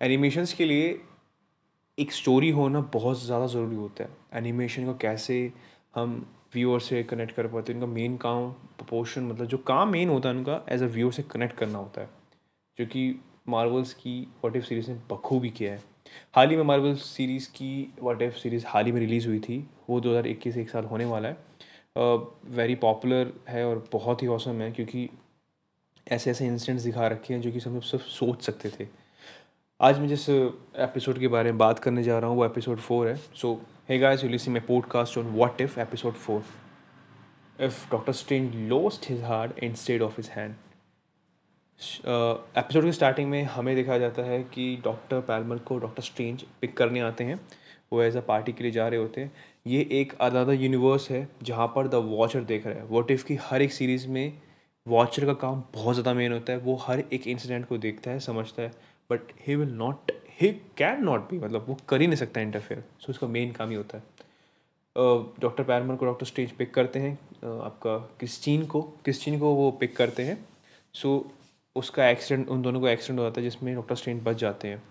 Animations 0.00 0.52
के 0.52 0.64
लिए 0.64 1.00
एक 1.98 2.12
स्टोरी 2.12 2.50
होना 2.50 2.80
बहुत 2.80 3.22
ज़्यादा 3.22 3.46
ज़रूरी 3.46 3.76
होता 3.76 4.04
है। 4.04 4.10
एनिमेशन 4.34 4.86
को 4.86 4.94
कैसे 4.94 5.52
हम 5.94 6.14
व्यूअर 6.54 6.80
से 6.80 7.02
कनेक्ट 7.02 7.32
कर 7.32 7.46
पाते 7.46 7.72
हैं 7.72 7.80
उनका 7.80 7.92
मेन 7.92 8.16
काम 8.16 8.50
प्रपोर्शन 8.50 9.22
मतलब 9.22 9.46
जो 9.46 9.58
काम 9.58 9.88
मेन 9.88 10.08
होता 10.08 10.28
है 10.28 10.34
उनका 10.34 10.64
एज 10.68 10.82
अ 10.82 10.86
व्यूअर 10.86 11.12
से 11.12 11.22
कनेक्ट 11.22 11.56
करना 11.56 11.78
होता 11.78 12.00
है। 12.00 12.08
जो 12.78 12.86
कि 12.86 13.20
मार्वल्स 13.48 13.92
की 13.94 14.28
वट 14.44 14.56
इफ़ 14.56 14.64
सीरीज़ 14.64 14.90
ने 14.90 14.96
बखूबी 15.10 15.50
किया 15.50 15.72
है। 15.72 15.82
हाल 16.36 16.50
ही 16.50 16.56
में 16.56 16.62
मार्वल 16.62 16.94
सीरीज़ 16.94 17.48
की 17.48 17.94
वट 18.02 18.22
इफ़ 18.22 18.34
सीरीज़ 18.34 18.64
हाल 18.66 18.84
ही 18.84 18.92
में 18.92 19.00
रिलीज़ 19.00 19.28
हुई 19.28 19.40
थी 19.40 19.58
वो 19.90 20.00
2021 20.00 20.56
एक 20.56 20.70
साल 20.70 20.84
होने 20.84 21.04
वाला 21.04 21.28
है। 21.28 21.36
वेरी 21.96 22.74
uh, 22.74 22.80
पॉपुलर 22.80 23.32
है 23.48 23.66
और 23.66 23.88
बहुत 23.92 24.22
ही 24.22 24.26
औसम 24.28 24.60
है 24.62 24.70
क्योंकि 24.72 25.08
ऐसे 26.06 26.30
ऐसे 26.30 26.46
इंसिडेंट्स 26.46 26.84
दिखा 26.84 27.06
रखे 27.08 27.34
हैं 27.34 27.40
जो 27.40 27.52
कि 27.52 27.60
सब 27.60 27.80
सिर्फ़ 27.80 28.04
सोच 28.04 28.42
सकते 28.42 28.70
थे। 28.70 28.88
आज 29.80 29.98
मैं 29.98 30.08
जिस 30.08 30.28
एपिसोड 30.28 31.18
के 31.18 31.28
बारे 31.28 31.50
में 31.50 31.58
बात 31.58 31.78
करने 31.78 32.02
जा 32.02 32.18
रहा 32.18 32.30
हूँ, 32.30 32.36
वो 32.36 32.44
एपिसोड 32.44 32.78
फोर 32.78 33.06
है। 33.08 33.14
So 33.16 33.52
hey 33.88 33.98
guys 33.98 34.24
you 34.24 34.28
listen 34.30 34.52
my 34.52 34.60
podcast 34.60 35.18
on 35.18 35.26
what 35.26 35.60
if 35.60 35.78
episode 35.80 36.14
four 36.14 36.42
if 37.58 37.78
doctor 37.90 38.12
Strange 38.12 38.56
lost 38.70 39.08
his 39.10 39.22
heart 39.22 39.58
instead 39.64 40.02
of 40.02 40.16
his 40.16 40.28
hand 40.28 40.54
episode 42.58 42.84
की 42.84 42.92
स्टार्टिंग 42.92 43.30
में 43.30 43.42
हमें 43.44 43.74
देखा 43.76 43.98
जाता 43.98 44.22
है 44.22 44.42
कि 44.44 44.76
डॉक्टर 44.84 45.20
पैलमर 45.30 45.58
को 45.58 45.78
डॉक्टर 45.78 46.02
स्ट्रेंज 46.02 46.44
पिक 46.60 46.76
करने 46.76 47.00
आते 47.00 47.24
हैं। 47.24 47.40
वो 47.92 48.02
एज 48.02 48.16
अ 48.16 48.20
पार्टी 48.28 48.52
के 48.52 48.64
लिए 48.64 48.72
जा 48.72 48.88
रहे 48.88 49.00
होते 49.00 49.20
हैं। 49.20 49.32
ये 49.66 49.88
एक 49.92 50.12
अलादा 50.20 50.52
यूनिवर्स 50.52 51.10
है 51.10 51.26
जहाँ 51.42 51.66
पर 51.76 51.88
द 51.88 52.04
वॉचर 52.10 52.44
देख 52.44 52.66
रहा 52.66 52.74
है। 52.74 52.84
वॉट 52.86 53.10
इफ़ 53.10 53.24
की 53.26 53.38
हर 53.42 53.62
एक 53.62 53.72
सीरीज़ 53.72 54.08
में 54.08 54.32
वॉचर 54.86 55.26
का 55.26 55.32
काम 55.38 55.64
बहुत 55.74 55.94
ज़्यादा 55.94 56.14
मेन 56.14 56.32
होता 56.32 56.52
है। 56.52 56.58
वो 56.58 56.76
हर 56.82 57.04
एक 57.12 57.26
इंसिडेंट 57.28 57.66
को 57.66 57.78
देखता 57.78 58.10
है, 58.10 58.20
समझता 58.20 58.62
है। 58.62 58.72
But 59.10 59.32
he 59.46 59.54
will 59.56 59.72
not 59.74 60.12
he 60.40 60.52
can 60.76 61.04
not 61.04 61.30
be 61.30 61.38
मतलब 61.38 61.66
वो 61.68 61.76
कर 61.88 62.00
ही 62.00 62.06
नहीं 62.06 62.16
सकता 62.16 62.40
इंटरफेयर 62.40 62.80
सो 62.80 63.04
so, 63.04 63.10
इसका 63.10 63.26
मेन 63.26 63.52
काम 63.52 63.70
ही 63.70 63.76
होता 63.76 63.98
है. 63.98 64.04
डॉक्टर 65.40 65.64
पैरमर 65.64 65.96
को 65.96 66.06
डॉक्टर 66.06 66.26
स्टेज 66.26 66.50
पिक 66.52 66.72
करते 66.74 66.98
हैं. 66.98 67.18
uh, 67.18 67.60
आपका 67.64 67.96
क्रिस्टीन 68.18 68.64
को 68.66 68.82
क्रिस्टीन 69.04 69.38
को 69.40 69.54
वो 69.54 69.70
पिक 69.80 69.96
करते 69.96 70.22
हैं. 70.22 70.38
सो 70.94 71.18
so, 71.18 71.32
उसका 71.76 72.08
एक्सीडेंट 72.08 72.48
उन 72.48 72.62
दोनों 72.62 72.80
को 72.80 72.88
एक्सीडेंट 72.88 73.18
हो 73.18 73.24
जाता 73.24 73.40
है 73.40 73.48
जिसमें 73.48 73.74
डॉक्टर 73.74 73.94
स्ट्रेंज 73.94 74.22
बच 74.24 74.36
जाते 74.36 74.68
हैं. 74.68 74.82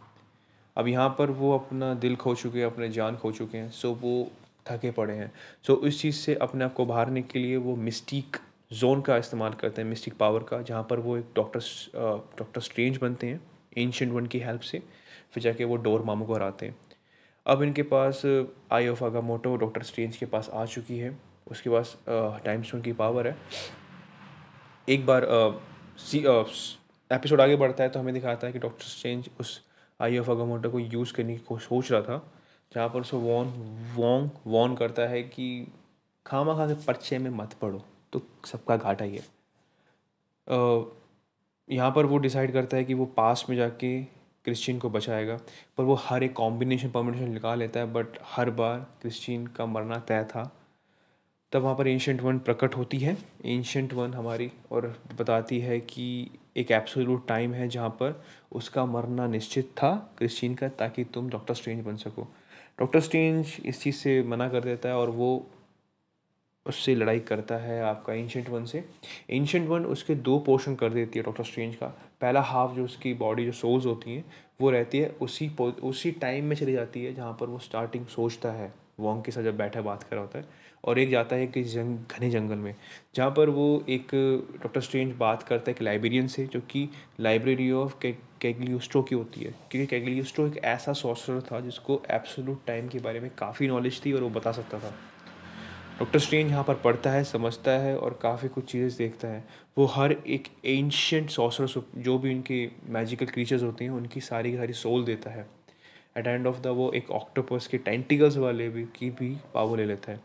अब 0.77 0.87
यहाँ 0.87 1.09
पर 1.17 1.31
वो 1.31 1.53
अपना 1.57 1.93
दिल 1.93 2.15
खो 2.15 2.35
चुके 2.35 2.59
हैं 2.59 2.65
अपने 2.65 2.89
जान 2.89 3.15
खो 3.17 3.31
चुके 3.31 3.57
हैं. 3.57 3.69
सो 3.71 3.93
वो 4.01 4.31
थके 4.67 4.91
पड़े 4.91 5.13
हैं. 5.13 5.31
सो 5.67 5.81
इस 5.87 6.01
चीज़ 6.01 6.15
से 6.15 6.35
अपने 6.37 6.65
आप 6.65 6.73
को 6.73 6.85
बाहरने 6.85 7.21
के 7.21 7.39
लिए 7.39 7.57
वो 7.57 7.75
मिस्टीक 7.75 8.37
जोन 8.71 9.01
का 9.01 9.17
इस्तेमाल 9.17 9.53
करते 9.59 9.81
हैं 9.81 9.89
मिस्टिक 9.89 10.17
पावर 10.17 10.43
का 10.43 10.61
जहाँ 10.61 10.83
पर 10.89 10.99
वो 10.99 11.17
एक 11.17 11.25
डॉक्टर 11.35 11.59
डॉक्टर 12.39 12.61
स्ट्रेंज 12.61 12.97
बनते 12.97 13.27
हैं. 13.27 13.41
एंशंट 13.77 14.11
वन 14.13 14.25
की 14.25 14.39
हेल्प 14.39 14.61
से, 14.61 14.81
फिर 15.33 15.43
जाके 15.43 15.63
वो 15.63 15.75
डोर 15.77 16.03
मामू 16.03 16.25
को 16.25 16.33
हराते 16.33 16.65
हैं। 16.65 16.75
अब 17.45 17.61
इनके 17.63 17.83
पास 17.85 18.21
Eye 18.71 18.87
of 18.87 19.03
Motto 19.03 19.55
Doctor 19.55 19.83
Strange 19.83 20.17
के 20.17 20.25
पास 20.25 20.49
आ 20.49 20.65
चुकी 20.67 20.97
है। 20.97 21.17
उसके 21.47 21.69
पास 21.69 21.97
टाइम 22.09 22.63
स्टोन 22.63 22.81
की 22.81 22.93
पावर 22.93 23.27
है। 23.27 23.35
एक 24.87 25.05
बार 25.05 25.27
सी 25.99 26.19
एपिसोड 27.11 27.41
आगे 27.41 27.55
बढ़ता 27.55 27.83
है 27.83 27.89
तो 27.89 27.99
हमें 27.99 28.13
दिखाता 28.13 28.47
है 28.47 28.53
कि 28.53 28.59
डॉक्टर 28.59 28.85
स्ट्रेंज 28.85 29.29
उस 29.39 29.61
आई 29.99 30.17
ऑफ़ 30.17 30.29
मोटो 30.31 30.69
को 30.69 30.79
यूज़ 30.79 31.13
करने 31.13 31.37
की 31.37 31.57
सोच 31.59 31.91
रहा 31.91 32.01
था, 32.01 32.31
जहाँ 32.71 32.89
पर 32.89 33.01
उसको 33.01 33.17
वॉन 33.19 33.47
वॉन्ग 33.95 34.29
वॉन 34.47 34.75
करता 34.75 35.07
है 35.07 35.21
कि 35.23 35.67
खामा 36.25 36.55
खा 36.55 36.67
के 36.67 36.73
पर्चे 36.85 37.17
में 37.17 37.29
मत 37.31 37.53
पड़ो 37.53 37.83
तो 38.13 38.21
सबका 38.45 38.77
घाटा 38.77 39.05
ही। 39.05 39.15
है 39.15 39.23
यहाँ 41.69 41.91
पर 41.91 42.05
वो 42.05 42.17
डिसाइड 42.17 42.51
करता 42.53 42.77
है 42.77 42.83
कि 42.83 42.93
वो 42.93 43.05
पास 43.17 43.45
में 43.49 43.55
जाके 43.57 44.01
क्रिश्चियन 44.45 44.77
को 44.79 44.89
बचाएगा, 44.89 45.35
पर 45.77 45.83
वो 45.83 45.95
हर 46.01 46.23
एक 46.23 46.33
कॉम्बिनेशन 46.33 46.89
परमिनेशन 46.89 47.31
निकाल 47.31 47.59
लेता 47.59 47.79
है 47.79 47.91
बट 47.93 48.17
हर 48.27 48.49
बार 48.51 48.79
क्रिश्चियन 49.01 49.45
का 49.47 49.65
मरना 49.65 49.97
तय 49.99 50.23
था। 50.23 50.51
तब 51.51 51.61
वहाँ 51.61 51.75
पर 51.75 51.87
एंशंट 51.87 52.21
वन 52.21 52.39
प्रकट 52.39 52.75
होती 52.77 52.97
है। 52.97 53.17
एंशंट 53.45 53.93
वन 53.93 54.13
हमारी 54.13 54.51
और 54.71 54.87
बताती 55.19 55.59
है 55.59 55.79
कि 55.79 56.29
एक 56.57 56.71
एब्सोल्यूट 56.71 57.27
टाइम 57.27 57.53
है 57.53 57.67
जहाँ 57.67 57.89
पर 57.91 58.21
उसका 58.51 58.85
मरना 58.85 59.27
निश्चित 59.27 59.71
था 59.77 59.91
क्रिश्चियन 60.17 60.55
का, 60.55 60.67
ताकि 60.69 61.03
तुम 61.03 61.29
डॉक्टर 61.29 61.53
स्ट्रेंज 61.53 61.83
बन 61.85 61.95
सको। 61.97 62.27
डॉक्टर 62.79 62.99
स्ट्रेंज 62.99 63.55
इस 63.65 63.81
चीज़ 63.81 63.95
से 63.95 64.21
मना 64.23 64.47
कर 64.49 64.63
देता 64.63 64.89
है 64.89 64.95
और 64.95 65.09
वो 65.09 65.45
उससे 66.69 66.95
लड़ाई 66.95 67.19
करता 67.19 67.55
है 67.57 67.81
आपका 67.83 68.13
एंशंट 68.13 68.49
वन 68.49 68.65
से। 68.65 68.83
एंशंट 69.29 69.67
वन 69.69 69.85
उसके 69.85 70.15
दो 70.15 70.37
पोर्शन 70.39 70.75
कर 70.75 70.89
देती 70.89 71.19
है 71.19 71.25
डॉक्टर 71.25 71.43
स्ट्रेंज 71.43 71.75
का। 71.75 71.87
पहला 72.21 72.41
हाफ़ 72.41 72.75
जो 72.75 72.83
उसकी 72.83 73.13
बॉडी 73.15 73.45
जो 73.45 73.51
सोल्स 73.51 73.85
होती 73.85 74.15
हैं, 74.15 74.25
वो 74.61 74.69
रहती 74.69 74.99
है 74.99 75.09
उसी 75.21 75.49
उसी 75.59 76.11
टाइम 76.11 76.45
में 76.45 76.55
चली 76.55 76.73
जाती 76.73 77.03
है 77.05 77.13
जहाँ 77.15 77.33
पर 77.39 77.45
वो 77.45 77.59
स्टार्टिंग 77.59 78.05
सोचता 78.07 78.51
है। 78.51 78.71
वॉन्ग 78.99 79.23
के 79.23 79.31
साथ 79.31 79.43
जब 79.43 79.57
बैठा, 79.57 79.81
बात 79.81 80.03
कर 80.03 80.15
रहा 80.15 80.23
होता 80.23 80.39
है 80.39 80.45
और 80.83 80.99
एक 80.99 81.09
जाता 81.09 81.35
है 81.35 81.45
कि 81.47 81.63
जंग, 81.63 81.97
घने 82.11 82.29
जंगल 82.29 82.55
में, 82.55 82.75
जहाँ 83.15 83.29
पर 83.31 83.49
वो 83.49 83.83
एक 83.89 84.07
डॉक्टर 84.63 84.81
स्ट्रेंज 84.81 85.13
बात 85.17 85.43
करता 85.43 85.71
है 85.71 85.75
एक 85.75 85.81
लाइब्रेरियन 85.81 86.27
से, 86.27 86.45
जो 86.45 86.59
कि 86.61 86.87
लाइब्रेरी 87.19 87.71
ऑफ़ 87.71 87.95
कैगलियोस्ट्रो 88.01 89.01
की 89.01 89.15
होती 89.15 89.41
है। 89.41 89.51
क्योंकि 89.71 89.85
कैगलियोस्ट्रो 89.87 90.47
एक 90.47 90.57
ऐसा 90.57 90.93
सॉर्सर 90.93 91.41
था 91.41 91.59
जिसको 91.59 92.01
एब्सोलूट 92.11 92.65
टाइम 92.67 92.87
के 92.87 92.99
बारे 92.99 93.19
में 93.19 93.29
काफ़ी 93.37 93.67
नॉलेज 93.67 94.05
थी 94.05 94.13
और 94.13 94.21
वो 94.21 94.29
बता 94.29 94.51
सकता 94.51 94.79
था। 94.79 94.93
डॉक्टर 95.99 96.19
स्ट्रेंज 96.19 96.51
यहाँ 96.51 96.63
पर 96.63 96.75
पढ़ता 96.75 97.11
है, 97.11 97.23
समझता 97.23 97.71
है 97.71 97.97
और 97.97 98.17
काफ़ी 98.21 98.47
कुछ 98.49 98.65
चीज़ें 98.65 98.97
देखता 98.97 99.27
है। 99.27 99.43
वो 99.77 99.85
हर 99.85 100.11
एक 100.11 100.47
एंशंट 100.65 101.29
सॉसरस 101.29 101.73
जो 101.97 102.17
भी 102.17 102.33
उनके 102.33 102.69
मैजिकल 102.89 103.25
क्रीचर्स 103.25 103.63
होते 103.63 103.83
हैं, 103.83 103.91
उनकी 103.91 104.21
सारी 104.21 104.51
की 104.51 104.57
सारी 104.57 104.73
सोल 104.73 105.03
देता 105.05 105.29
है। 105.29 105.45
एट 106.17 106.27
एंड 106.27 106.47
ऑफ़ 106.47 106.59
द 106.59 106.67
वो 106.67 106.91
एक 106.91 107.09
ऑक्टोपस 107.11 107.67
के 107.67 107.77
टेंटिकल्स 107.77 108.37
वाले 108.37 108.69
भी, 108.69 108.83
की 108.85 109.09
भी 109.09 109.35
पावर 109.53 109.77
ले 109.77 109.85
लेता 109.85 110.11
है। 110.11 110.19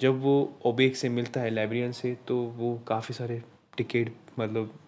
जब 0.00 0.20
वो 0.20 0.58
ओबेक 0.66 0.96
से 0.96 1.08
मिलता 1.08 1.40
है 1.40 1.50
लाइब्रेरियन 1.50 1.92
से 1.92 2.16
तो 2.28 2.36
वो 2.56 2.74
काफ़ी 2.88 3.14
सारे 3.14 3.42
टिकट 3.76 4.12
मतलब 4.38 4.78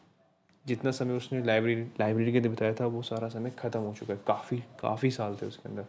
जितना 0.64 0.90
समय 0.90 1.16
उसने 1.16 1.42
लाइब्रेरी 1.44 1.82
लाइब्रेरी 2.00 2.32
के 2.32 2.40
लिए 2.40 2.50
बताया 2.50 2.74
था, 2.74 2.86
वो 2.86 3.02
सारा 3.02 3.28
समय 3.28 3.50
ख़त्म 3.58 3.80
हो 3.80 3.94
चुका 3.94 4.12
है। 4.12 4.20
काफ़ी 4.26 4.56
काफ़ी 4.80 5.10
साल 5.10 5.36
थे 5.42 5.46
उसके 5.46 5.68
अंदर। 5.68 5.86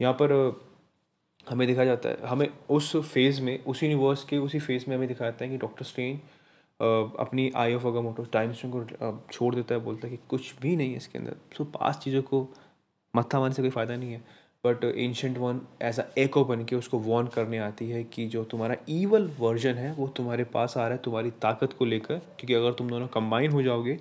यहाँ 0.00 0.14
पर 0.14 0.32
हमें 1.46 1.66
दिखाया 1.68 1.86
जाता 1.86 2.08
है। 2.08 2.26
हमें 2.26 2.48
उस 2.70 2.96
फ़ेज़ 2.96 3.40
में, 3.42 3.64
उस 3.64 3.82
यूनिवर्स 3.82 4.24
के 4.24 4.38
उसी 4.38 4.58
फ़ेज़ 4.58 4.84
में 4.88 4.96
हमें 4.96 5.08
दिखाता 5.08 5.44
है 5.44 5.50
कि 5.50 5.56
डॉक्टर 5.58 5.84
स्ट्रेन 5.84 6.20
अपनी 7.20 7.50
आई 7.56 7.74
ऑफ़ 7.74 7.86
अगर 7.86 8.00
मोटो 8.00 8.24
टाइम 8.32 8.52
स्ट्रेन 8.52 8.72
को 8.72 9.20
छोड़ 9.32 9.54
देता 9.54 9.74
है, 9.74 9.80
बोलता 9.80 10.08
है 10.08 10.16
कि 10.16 10.22
कुछ 10.28 10.54
भी 10.60 10.74
नहीं 10.76 10.90
है 10.90 10.96
इसके 10.96 11.18
अंदर। 11.18 11.36
सो 11.56 11.64
पास 11.64 11.98
चीज़ों 11.98 12.22
को 12.22 12.46
मत्था 13.14 13.40
मारने 13.40 13.54
से 13.54 13.62
कोई 13.62 13.70
फ़ायदा 13.70 13.96
नहीं 13.96 14.12
है। 14.12 14.22
बट 14.64 14.84
एंशंट 14.84 15.38
वन 15.38 15.60
ऐसा 15.82 16.04
एको 16.18 16.44
बन 16.44 16.64
के 16.64 16.76
उसको 16.76 16.98
वॉर्न 16.98 17.26
करने 17.26 17.58
आती 17.58 17.88
है 17.90 18.02
कि 18.04 18.26
जो 18.28 18.44
तुम्हारा 18.44 18.76
ईवल 18.90 19.30
वर्जन 19.38 19.74
है, 19.74 19.92
वो 19.94 20.08
तुम्हारे 20.08 20.44
पास 20.44 20.76
आ 20.76 20.80
रहा 20.80 20.90
है, 20.90 21.02
तुम्हारी 21.04 21.30
ताकत 21.42 21.72
को 21.72 21.84
लेकर। 21.84 22.18
क्योंकि 22.18 22.54
अगर 22.54 22.72
तुम 22.72 22.90
दोनों 22.90 23.06
कंबाइन 23.08 23.50
हो 23.52 23.62
जाओगे 23.62 23.94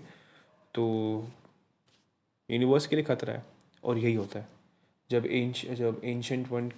तो 0.75 0.85
यूनिवर्स 2.49 2.87
के 2.87 2.95
लिए 2.95 3.05
ख़तरा 3.05 3.33
है। 3.33 3.43
और 3.83 3.97
यही 3.97 4.13
होता 4.13 4.39
है। 4.39 4.47
जब 5.09 5.25
एंश 5.25 5.65
जब 5.71 6.01
एंशंट 6.03 6.51
वन 6.51 6.71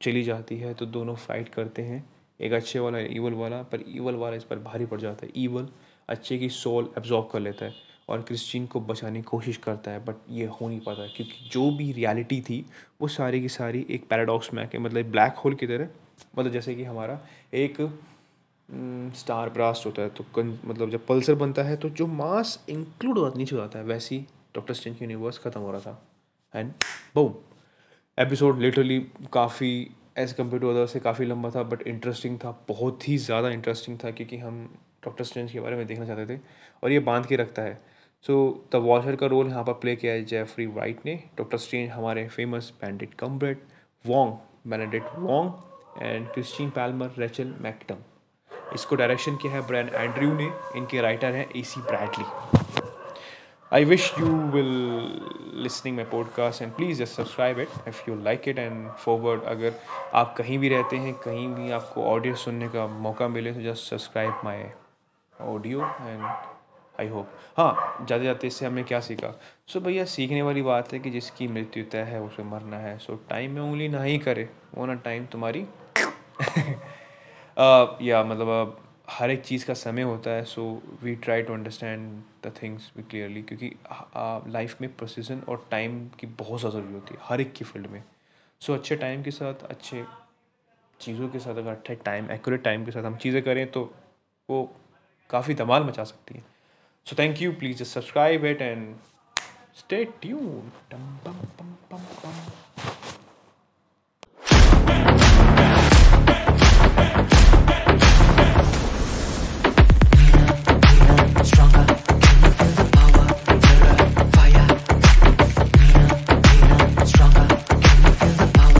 चली 0.00 0.22
जाती 0.22 0.56
है 0.58 0.72
तो 0.74 0.86
दोनों 0.86 1.14
फाइट 1.16 1.48
करते 1.48 1.82
हैं। 1.82 2.04
एक 2.40 2.52
अच्छे 2.52 2.78
वाला 2.78 2.98
ईवल 2.98 3.32
वाला, 3.32 3.62
पर 3.62 3.84
ईवल 3.88 4.14
वाला 4.14 4.36
इस 4.36 4.44
पर 4.44 4.58
भारी 4.60 4.86
पड़ 4.86 5.00
जाता 5.00 5.26
है। 5.26 5.32
ईवल 5.36 5.68
अच्छे 6.08 6.38
की 6.38 6.48
सोल 6.48 6.90
एब्जॉर्ब 6.98 7.28
कर 7.32 7.40
लेता 7.40 7.64
है 7.64 7.74
और 8.08 8.22
क्रिश्चियन 8.22 8.66
को 8.66 8.80
बचाने 8.80 9.18
की 9.18 9.22
कोशिश 9.22 9.56
करता 9.56 9.90
है 9.90 10.04
बट 10.04 10.16
ये 10.30 10.46
हो 10.46 10.68
नहीं 10.68 10.80
पाता। 10.80 11.06
क्योंकि 11.06 11.48
जो 11.50 11.70
भी 11.70 11.90
रियलिटी 11.92 12.40
थी, 12.40 12.64
वो 13.00 13.08
सारी 13.08 13.40
की 13.40 13.48
सारी 13.48 13.86
एक 13.90 14.06
पैराडॉक्स 14.08 14.52
में 14.54 14.62
आके 14.62 14.78
मतलब 14.78 15.10
ब्लैक 15.10 15.34
होल 15.36 15.54
की 15.54 15.66
तरह 15.66 15.88
मतलब 16.38 16.52
जैसे 16.52 16.74
कि 16.74 16.84
हमारा 16.84 17.20
एक 17.54 17.76
स्टार 19.16 19.50
ब्रास्ट 19.50 19.86
होता 19.86 20.02
है 20.02 20.08
तो 20.10 20.24
मतलब 20.36 20.90
जब 20.90 21.06
पल्सर 21.06 21.34
बनता 21.34 21.62
है 21.62 21.76
तो 21.76 21.88
जो 21.90 22.06
मास 22.06 22.64
इंक्लूड 22.68 23.18
होता 23.18 23.38
नीचे 23.38 23.54
हो 23.56 23.60
जाता 23.60 23.78
है, 23.78 23.84
वैसे 23.84 24.24
डॉक्टर 24.54 24.74
स्टेंज 24.74 25.02
यूनिवर्स 25.02 25.38
ख़त्म 25.38 25.60
हो 25.60 25.70
रहा 25.72 25.80
था। 25.80 26.02
एंड 26.54 26.72
बो 27.14 27.28
एपिसोड 28.18 28.58
लिटरली 28.58 28.98
काफ़ी 29.32 29.68
एज़ 30.18 30.32
कंपेयर 30.34 30.60
टू 30.60 30.68
अदर 30.70 30.86
से 30.86 31.00
काफ़ी 31.00 31.24
लंबा 31.26 31.50
था 31.50 31.62
बट 31.62 31.82
इंटरेस्टिंग 31.82 32.38
था, 32.38 32.50
बहुत 32.68 33.08
ही 33.08 33.16
ज़्यादा 33.18 33.48
इंटरेस्टिंग 33.48 33.98
था, 33.98 34.10
क्योंकि 34.10 34.36
हम 34.38 34.58
डॉक्टर 35.04 35.24
स्ट्रेंज 35.24 35.52
के 35.52 35.60
बारे 35.60 35.76
में 35.76 35.86
देखना 35.86 36.06
चाहते 36.06 36.34
थे, 36.34 36.40
और 36.82 36.92
ये 36.92 36.98
बाँध 37.00 37.26
के 37.26 37.36
रखता 37.36 37.62
है। 37.62 37.80
सो 38.24 38.64
द 38.72 38.76
वॉचर 38.76 39.16
का 39.16 39.26
रोल 39.26 39.48
यहाँ 39.48 39.62
पर 39.64 39.72
प्ले 39.74 39.94
किया 39.96 40.12
है 40.12 40.24
जेफरी 40.24 40.66
वाइट 40.68 41.06
ने। 41.06 41.14
डॉक्टर 41.38 41.58
स्ट्रेंज 41.58 41.90
हमारे 41.90 42.26
famous 42.28 42.72
Benedict 42.80 43.14
Cumberbatch 43.14 43.58
Wong 44.04 44.70
Benedict 44.70 45.04
Wong 45.18 46.02
and 46.02 46.28
Christine 46.28 46.70
Palmer 46.70 47.14
Rachel 47.18 47.54
McAdam 47.60 48.02
इसको 48.74 48.96
डायरेक्शन 48.96 49.36
किया 49.36 49.52
है 49.52 49.66
ब्रैन 49.66 49.88
एंड्रयू 49.88 50.32
ने, 50.32 50.50
इनके 50.76 51.00
राइटर 51.00 51.34
हैं 51.34 51.48
A 51.50 51.62
C 51.64 51.80
Bradley 51.82 52.24
I 53.72 53.84
wish 53.84 54.18
you 54.18 54.26
will 54.26 55.10
listening 55.52 55.96
my 55.96 56.04
podcast 56.04 56.62
and 56.62 56.76
please 56.76 56.98
just 56.98 57.14
subscribe 57.14 57.58
it 57.58 57.68
if 57.86 58.06
you 58.06 58.06
like 58.06 58.48
it 58.48 58.58
and 58.58 58.90
forward 59.04 59.42
अगर 59.42 59.74
आप 60.14 60.34
कहीं 60.38 60.58
भी 60.58 60.68
रहते 60.68 60.96
हैं 60.96 61.14
कहीं 61.14 61.48
भी 61.48 61.70
आपको 61.70 62.04
ऑडियो 62.04 62.34
सुनने 62.34 62.68
का 62.68 62.86
मौका 62.86 63.28
मिले 63.28 63.52
तो 63.52 63.62
just 63.62 63.90
subscribe 63.90 64.40
my 64.44 64.64
audio 65.40 65.80
and 65.80 66.32
I 67.00 67.08
hope 67.08 67.28
हाँ 67.56 68.06
जाते 68.08 68.24
जाते 68.24 68.46
इससे 68.46 68.66
हमने 68.66 68.82
क्या 68.82 69.00
सीखा? 69.00 69.40
सो 69.66 69.78
so, 69.78 69.86
भैया 69.86 70.04
सीखने 70.04 70.42
वाली 70.42 70.62
बात 70.62 70.92
है 70.92 70.98
कि 70.98 71.10
जिसकी 71.10 71.48
मृत्यु 71.48 71.84
तय 71.84 71.98
है 71.98 72.22
उसे 72.22 72.42
मरना 72.42 72.76
है। 72.76 72.98
सो 72.98 73.20
टाइम 73.30 73.52
में 73.52 73.62
उंगली 73.62 73.88
ना 73.88 74.02
ही 74.02 74.18
करे 74.18 74.48
वो 74.74 74.86
ना 74.86 74.94
टाइम 74.94 75.26
तुम्हारी 75.26 75.60
या 78.10 78.24
मतलब 78.24 78.80
हर 79.08 79.30
एक 79.30 79.42
चीज़ 79.44 79.64
का 79.66 79.74
समय 79.74 80.02
होता 80.02 80.30
है 80.30 80.44
so 80.44 80.62
we 81.02 81.14
try 81.16 81.42
to 81.42 81.52
understand 81.54 82.10
the 82.44 82.52
things 82.62 82.90
we 82.96 83.02
clearly 83.02 83.42
क्योंकि 83.42 83.70
लाइफ 84.52 84.80
में 84.80 84.94
प्रोसीजन 84.96 85.40
और 85.48 85.66
टाइम 85.70 85.98
की 86.20 86.26
बहुत 86.38 86.60
ज़्यादा 86.60 86.78
ज़रूरी 86.78 86.94
होती 86.94 87.14
है 87.14 87.20
हर 87.24 87.40
एक 87.40 87.52
की 87.52 87.64
फ़ील्ड 87.64 87.86
में। 87.86 88.02
सो 88.62 88.72
so, 88.72 88.78
अच्छे 88.78 88.96
टाइम 88.96 89.22
के 89.22 89.30
साथ 89.30 89.64
अच्छे 89.70 90.04
चीज़ों 91.00 91.28
के 91.28 91.38
साथ 91.38 91.56
अगर 91.56 91.70
अच्छे 91.70 91.94
टाइम 92.04 92.30
एक्यूरेट 92.30 92.62
टाइम 92.62 92.84
के 92.84 92.90
साथ 92.90 93.04
हम 93.04 93.16
चीज़ें 93.16 93.42
करें 93.42 93.66
तो 93.70 93.82
वो 94.48 94.62
काफ़ी 95.30 95.54
धमाल 95.54 95.84
मचा 95.84 96.04
सकती 96.04 96.34
हैं। 96.34 96.44
So 97.06 97.16
thank 97.18 97.42
you 97.42 97.52
please 97.52 97.82
subscribe 97.84 98.44
it 98.44 98.62
and 98.62 98.94
stay 99.76 100.04
tune 100.22 100.70